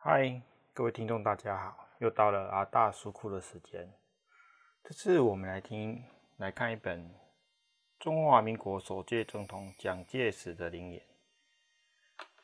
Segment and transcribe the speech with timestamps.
[0.00, 0.40] 嗨，
[0.72, 3.92] 各位听众，大家好，又到了阿大书库的时间。
[4.84, 6.00] 这次我们来听
[6.36, 7.12] 来看一本
[7.98, 11.02] 中华民国首届总统蒋介石的灵言。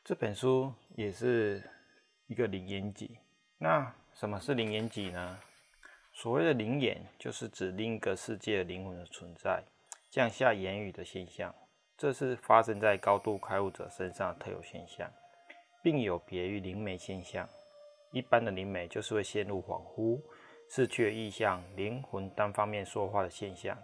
[0.03, 1.63] 这本书也是
[2.27, 3.17] 一个灵言集。
[3.57, 5.39] 那什么是灵言集呢？
[6.11, 9.63] 所谓的灵言，就是指另一个世界灵魂的存在，
[10.11, 11.55] 降下言语的现象。
[11.95, 15.09] 这是发生在高度开悟者身上的特有现象，
[15.85, 17.47] 并有别于灵媒现象。
[18.09, 20.19] 一般的灵媒就是会陷入恍惚、
[20.67, 23.77] 失去意象、灵魂单方面说话的现象。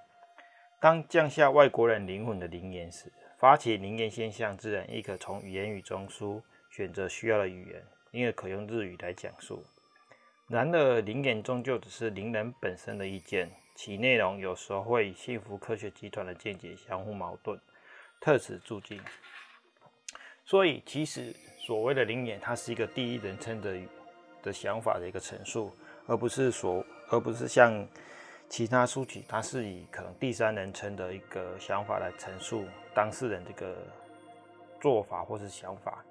[0.80, 9.64] 当降下外国人灵魂的灵言时，发起灵言现象之人亦可从言语中书选择需要的语言，因而可用日语来讲述。
[10.48, 17.60] 然而，灵言终究只是灵人本身的意见，其内容有时候会与幸福科学集团的见解相互矛盾。
[18.20, 19.00] 特此注记。
[20.44, 21.34] 所以，其实
[21.64, 23.78] 所谓的灵言，它是一个第一人称的
[24.42, 25.72] 的想法的一个陈述，
[26.08, 27.88] 而不是说，而不是像
[28.50, 33.78] 其他书籍，它是以可能第三人称的一个想法来陈述当事人这个
[34.82, 36.04] 做法或是想法。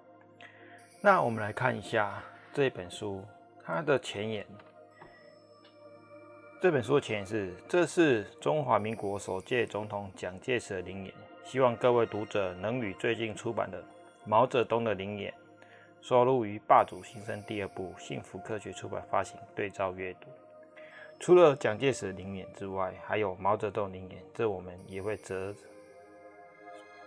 [1.01, 2.23] 那我们来看一下
[2.55, 3.25] 这本书，
[3.65, 4.47] 它的前言。
[6.63, 11.13] 这本书的前言是：这是中华民国首届总统蒋介石的灵言。
[11.45, 13.83] 希望各位读者能与最近出版的
[14.25, 15.35] 毛泽东的灵言，
[16.01, 20.29] 收录于《霸主新生》第二部幸福科学出版发行对照阅读。
[21.19, 25.55] 除了蒋介石灵言之外，还有毛泽东灵言，这我们也会择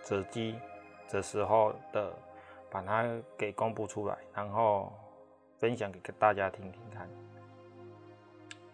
[0.00, 0.54] 择机
[1.08, 2.12] 这时候的
[2.70, 3.04] 把它
[3.36, 4.92] 给公布出来，然后
[5.58, 7.08] 分享给大家听听看。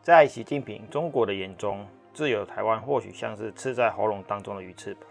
[0.02, 5.06] 在习近平中国的眼中，自由台湾或许像是刺在喉咙当中的鱼刺吧。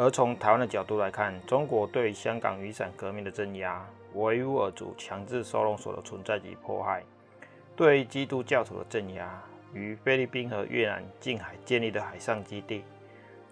[0.00, 7.02] 而从台湾的角度来看，中国对香港雨伞革命的镇压、维吾尔族强制收容所的存在及迫害、
[7.74, 9.42] 对基督教徒的镇压，
[9.74, 12.84] 与菲律宾和越南近海建立的海上基地、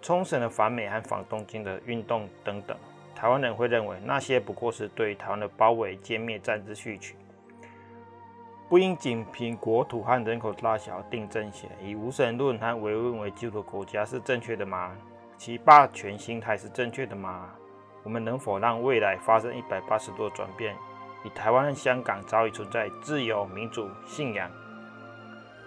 [0.01, 2.77] 冲绳的反美和反东京的运动等等，
[3.13, 7.17] 台湾人会认为那些不过是对台湾的包围歼灭战之序曲，
[8.69, 14.97] 不应仅凭国土和人口大小定正协，以无神论和唯物为基础的国家是正确的吗？
[15.37, 17.51] 其霸权心态是正确的吗？
[18.03, 20.77] 我们能否让未来发生一百八十度的转变？
[21.25, 24.51] 以台湾香港早已存在自由、民主、信仰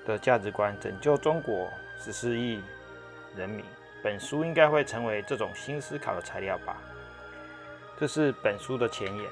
[0.05, 2.63] 的价值观，拯救中国十四亿
[3.35, 3.63] 人民，
[4.01, 6.77] 本书应该会成为这种新思考的材料吧。
[7.97, 9.29] 这是本书的前言。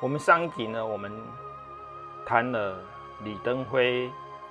[0.00, 1.12] 我们上一集呢，我们
[2.24, 2.78] 谈了
[3.24, 4.08] 李登辉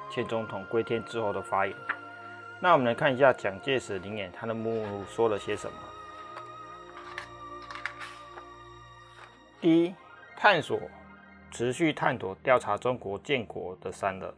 [0.09, 1.75] 前总统归天之后的发言。
[2.63, 5.77] 那我们来看一下蒋介石灵言，他的目录说了些什么？
[9.59, 9.95] 第一，
[10.37, 10.79] 探索，
[11.49, 14.31] 持续探索调查中国建国的善恶。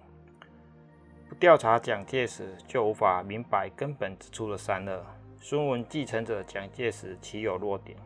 [1.27, 5.05] 不调查蒋介石，就无法明白根本之处的善恶。
[5.41, 7.97] 孙文继承者蒋介石岂有弱点？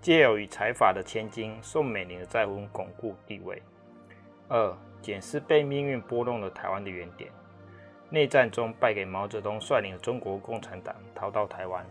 [0.00, 3.62] 借由与财阀的千金宋美龄的再婚巩固地位。
[4.48, 7.30] 二，检视被命运拨弄了台湾的原点。
[8.12, 11.82] 内战中败给毛泽东率领的中国共产党，逃到台湾。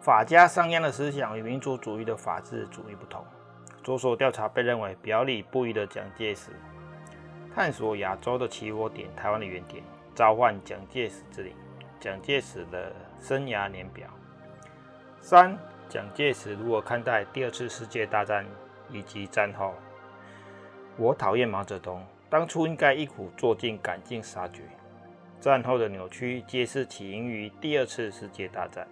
[0.00, 3.22] 法家商鞅的思想与民族主义的法治主义不同。
[3.82, 6.50] 着手调查被认为表里不一的蒋介石，
[7.54, 11.54] 探索亚洲的起火点，台湾的原点，召唤蒋介石之灵，
[12.00, 14.08] 蒋介石的生涯年表。
[15.20, 15.58] 三，
[15.90, 18.46] 蒋介石如何看待第二次世界大战
[18.88, 19.74] 以及战后？
[20.96, 22.02] 我讨厌毛泽东。
[22.30, 24.62] 当初应该一鼓作气，赶尽杀绝。
[25.40, 28.86] 战后的扭曲皆是起因于第二次世界大战。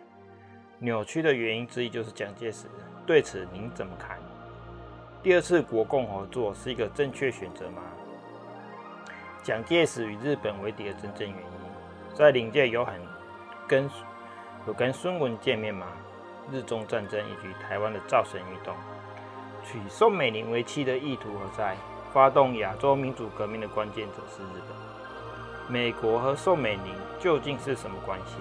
[0.81, 2.67] 扭曲的原因之一就是蒋介石。
[3.07, 4.19] 对此您怎么看？
[5.23, 7.83] 第二次国共合作是一个正确选择吗？
[9.43, 13.01] 蒋介石与日本为敌的真正原因，在领界有很
[13.69, 13.89] 跟
[14.67, 15.87] 有跟孙文见面吗？
[16.51, 18.75] 日中战争以及台湾的造神运动，
[19.65, 21.77] 娶宋美龄为妻的意图何在？
[22.13, 28.37] 发动亚洲民主革命的关键者是日本，美国和宋美龄究竟是什么关系？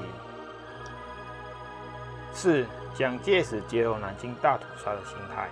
[2.31, 5.49] 四蒋介石接受南京大屠杀的心态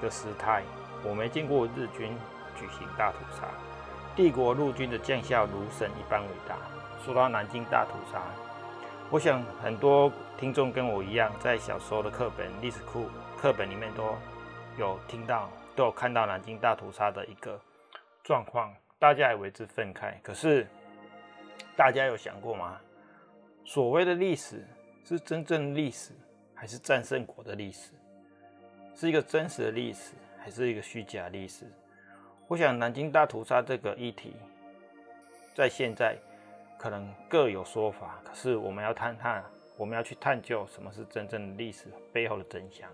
[0.00, 0.62] 的时态。
[1.04, 2.16] 我没见过日军
[2.54, 3.48] 举行大屠杀，
[4.14, 6.54] 帝国陆军的将校如神一般伟大。
[7.04, 8.22] 说到南京大屠杀，
[9.10, 13.00] 我想很多听众跟我一样，在小时候的课本历史课
[13.40, 14.16] 课本里面都
[14.78, 15.48] 有听到。
[15.74, 17.60] 都有看到南京大屠杀的一个
[18.22, 20.14] 状况，大家也为之愤慨。
[20.22, 20.66] 可是，
[21.76, 22.80] 大家有想过吗？
[23.64, 24.66] 所谓的历史
[25.04, 26.12] 是真正历史，
[26.54, 27.92] 还是战胜国的历史？
[28.94, 31.64] 是一个真实的历史，还是一个虚假历史？
[32.48, 34.36] 我想南京大屠杀这个议题，
[35.54, 36.16] 在现在
[36.76, 38.20] 可能各有说法。
[38.22, 39.42] 可是我们要探探，
[39.76, 42.90] 我们要去探究什么是真正的历史背后的真相，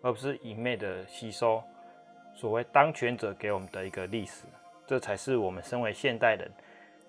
[0.00, 1.62] 而不是一昧的吸收
[2.40, 4.44] 所谓当权者给我们的一个历史。
[4.86, 6.50] 这才是我们身为现代人，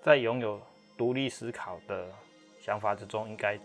[0.02, 0.60] 在拥有
[0.98, 2.06] 独立思考的
[2.60, 3.58] 想法之中，应该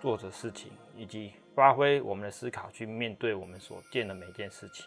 [0.00, 4.84] 做的事情，以及发挥我们的思考去面对我们所见的每件事情。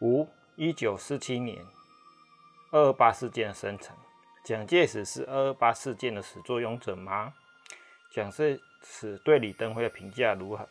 [0.00, 0.26] 五。
[0.58, 1.62] 一九四七年，
[2.70, 3.94] 二二八事件的生成，
[4.42, 7.34] 蒋介石是二二八事件的始作俑者吗？
[8.10, 10.66] 蒋介石对李登辉的评价如何？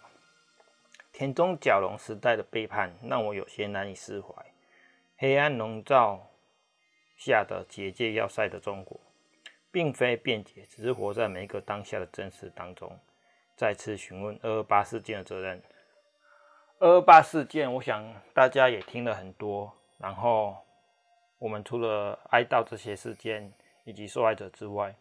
[1.18, 4.36] 田中角荣时代的背叛让我有些难以释怀。
[5.16, 6.30] 黑暗笼罩
[7.16, 9.00] 下的结界要塞的中国，
[9.72, 13.00] 并非辩解，只是活在每一个当下的真实当中。
[13.56, 15.64] 再次询问二二八事件的责任。
[16.80, 19.72] 二二八事件，我想大家也听了很多。
[19.98, 20.58] 然后，
[21.38, 23.54] 我们除了哀悼这些事件
[23.86, 24.94] 以及受害者之外，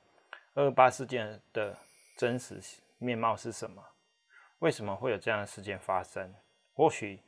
[0.54, 1.76] 二二八事件的
[2.16, 2.60] 真实
[2.98, 3.82] 面貌是什么？
[4.60, 6.34] 为什么会有这样的事件发生？
[6.72, 7.20] 或许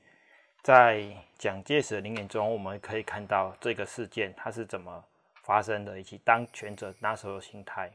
[0.63, 5.05] 在蒋介石的灵眼中，我们可以看到这个事件它是怎么
[5.43, 7.93] 发生的，以及当权者那时候的心态。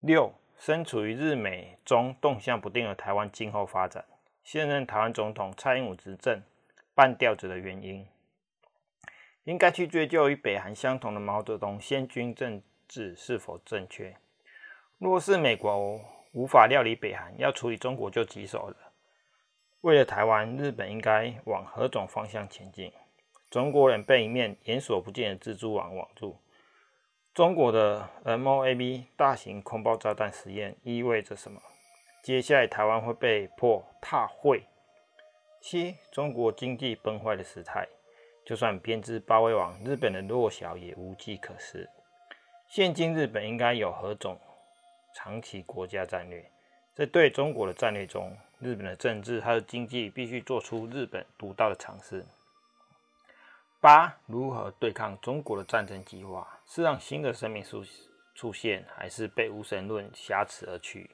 [0.00, 4.04] 六，身处于日美中动向不定的台湾今后发展。
[4.42, 6.42] 现任台湾总统蔡英文执政
[6.94, 8.06] 半吊子的原因，
[9.44, 14.16] 应该去追究与北韩相同的毛泽东先军政治是否正确？
[14.98, 16.00] 若是美国
[16.36, 18.76] 无法料理北韩，要处理中国就棘手了。
[19.80, 22.92] 为了台湾，日本应该往何种方向前进？
[23.48, 26.36] 中国人被一面眼所不见的蜘蛛网网住。
[27.32, 31.58] 中国的 MOAB 大型空爆炸弹实验意味着什么？
[32.22, 34.66] 接下来，台湾会被迫踏会。
[35.62, 37.88] 七，中国经济崩坏的时态，
[38.44, 41.88] 就算编织包围网，日本的弱小也无计可施。
[42.68, 44.38] 现今日本应该有何种
[45.16, 46.44] 长期国家战略？
[46.94, 52.22] 在对中国的战略中，日本的政治还有经济必须做出日本独到的尝试。
[53.80, 56.46] 八，如何对抗中国的战争计划？
[56.66, 57.82] 是让新的生命出
[58.34, 61.10] 出现，还是被无神论挟持而去？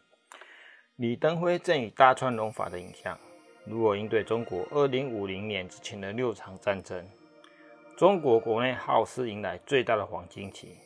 [0.97, 3.17] 李登辉赠予大川隆法的影像，
[3.65, 7.09] 如何应对中国二零五零年之前的六场战争？
[7.97, 10.77] 中国国内好似迎来最大的黄金期。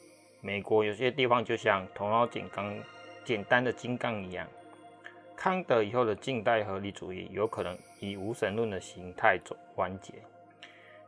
[0.43, 2.79] 美国有些地方就像头脑简刚
[3.27, 4.47] 简单的金刚一样。
[5.35, 10.15] 康德以后的近代合理主义有可能以无神论的形态走完结。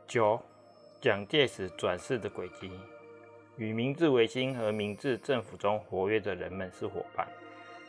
[0.09, 0.43] 九，
[1.01, 2.73] 蒋介石转世的轨迹，
[3.57, 7.27] 与明治维新和明治政府中活跃的人们是伙伴。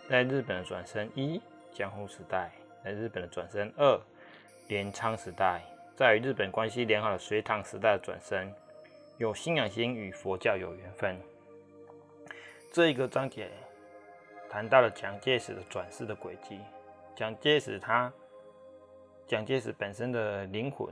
[0.08, 1.42] 在日本的转身一，
[1.74, 2.50] 江户时代；
[2.84, 4.00] 在日本的转身二，
[4.68, 5.60] 镰仓时代；
[5.96, 8.54] 在与日本关系良好的隋唐时代的转身，
[9.18, 11.20] 有信仰心与佛教有缘分。
[12.72, 13.50] 这一个章节
[14.50, 16.60] 谈到了蒋介石的转世的轨迹。
[17.16, 18.12] 蒋介石他，
[19.28, 20.92] 蒋介石本身的灵魂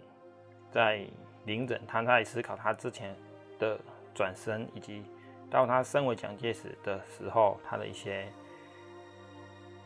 [0.72, 1.06] 在
[1.46, 3.16] 临人，他在思考他之前
[3.58, 3.80] 的
[4.14, 5.04] 转身，以及
[5.50, 8.28] 到他身为蒋介石的时候，他的一些。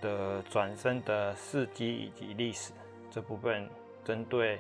[0.01, 2.73] 的转生的事迹以及历史
[3.11, 3.69] 这部分，
[4.03, 4.59] 针对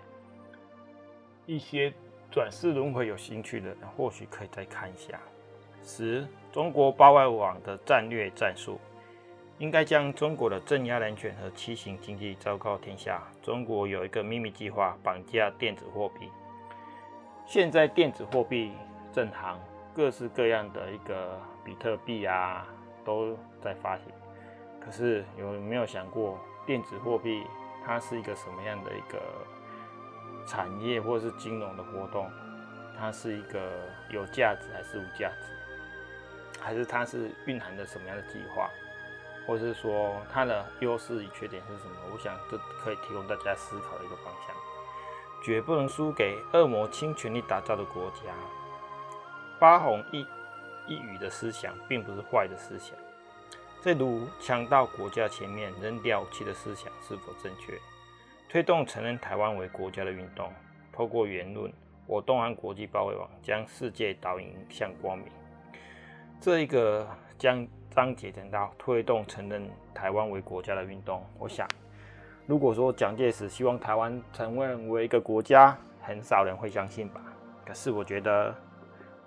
[1.47, 1.91] 一些
[2.29, 5.19] 转世轮回有兴趣的人，或许可以再看一下。
[5.81, 8.79] 十，中国八外网的战略战术，
[9.61, 13.21] 应该将中国的镇压人权和畸形经济昭告天下。
[13.43, 16.31] 中国有一个秘密计划，绑架电子货币。
[17.45, 18.71] 现在电子货币
[19.13, 19.59] 正行，
[19.93, 22.65] 各式各样的一个比特币啊，
[23.05, 24.05] 都在发行。
[24.83, 27.43] 可是有没有想过，电子货币
[27.85, 29.21] 它是一个什么样的一个
[30.47, 32.27] 产业或是金融的活动？
[32.97, 36.59] 它是一个有价值还是无价值？
[36.59, 38.67] 还是它是蕴含着什么样的计划？
[39.45, 41.95] 或是说它的优势与缺点是什么？
[42.13, 44.55] 我想这可以提供大家思考的一个方向。
[45.43, 48.31] 绝不能输给恶魔倾全力打造的国家。
[49.59, 50.25] 八紘一
[50.87, 52.95] 一语的思想，并不是坏的思想。
[53.79, 57.79] 在如强盗国家前面扔掉武器的思想是否正确？
[58.47, 60.53] 推动承认台湾为国家的运动，
[60.91, 61.73] 透过言论，
[62.05, 65.27] 我东岸国际包围网将世界导引向光明。
[66.39, 71.21] 这一个将章节讲到推动承认台湾为国家的运动。
[71.37, 71.67] 我想，
[72.47, 77.21] 如果说蒋介石希望台湾承认为一个国家，很少人会相信吧。
[77.65, 78.55] 可是我觉得，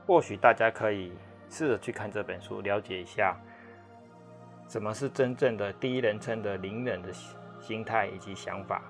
[0.06, 1.12] 或许大家可以
[1.50, 3.37] 试着去看这本书，了解一下。
[4.66, 7.12] 什么是真正的第一人称的灵人的
[7.61, 8.83] 心态以及想法？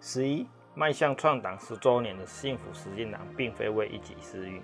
[0.00, 4.62] 十一，迈向创党十周年的幸福实践党，并非为一己私欲，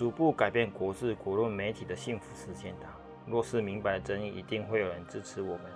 [0.00, 2.90] 逐步改变国事、国论、媒体的幸福实现党。
[3.26, 5.66] 若是明白真意，一定会有人支持我们。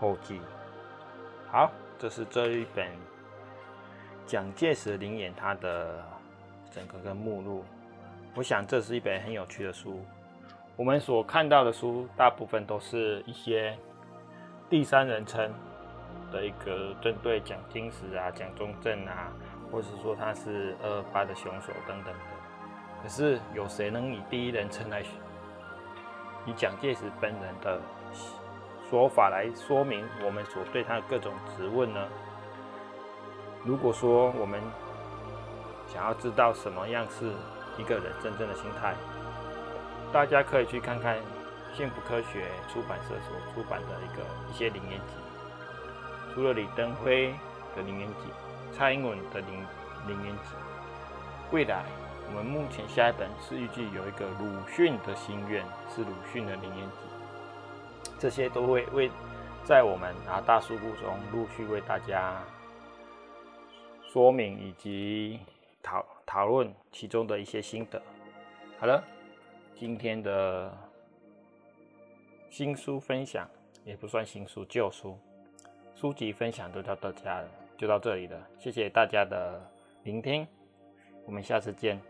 [0.00, 0.40] 后记。
[1.50, 2.88] 好，这是这一本
[4.24, 6.02] 蒋介石的灵言，它的
[6.70, 7.66] 整个的目录。
[8.34, 10.02] 我想这是一本很有趣的书。
[10.74, 13.76] 我们所看到的书，大部分都是一些
[14.70, 15.52] 第三人称
[16.32, 19.30] 的一个针对蒋经石啊、蒋中正啊，
[19.70, 22.14] 或者是说他是二二八的凶手等等。
[23.04, 25.02] 可是有谁能以第一人称来
[26.46, 27.78] 以蒋介石本人的
[28.88, 32.00] 说法来说明我们所对他的各种质问呢？
[33.62, 34.58] 如果说我们
[35.86, 37.30] 想要知道什么样是
[37.76, 38.94] 一个人真正的心态，
[40.10, 41.18] 大家可以去看看
[41.74, 45.14] 幸福科学出版社所出版的一个一些灵言集。
[46.32, 47.34] 除了李登辉
[47.76, 48.30] 的灵言集，
[48.72, 49.66] 蔡英文的灵
[50.06, 50.54] 灵言集，
[51.52, 51.84] 未来
[52.28, 55.64] 我们目前下一本是预计有一个鲁迅的心愿，
[55.94, 56.96] 是鲁迅的灵言集。
[58.18, 59.10] 这些都会为
[59.64, 62.42] 在我们啊大书库中陆续为大家
[64.12, 65.40] 说明以及
[65.82, 68.00] 讨讨论其中的一些心得。
[68.78, 69.02] 好了。
[69.76, 70.72] 今天的
[72.48, 73.46] 新书分享
[73.84, 75.18] 也不算新书，旧书
[75.96, 78.40] 书籍分享都到大家了，就到这里了。
[78.56, 79.60] 谢谢大家的
[80.04, 80.46] 聆听，
[81.26, 82.00] 我们下次见。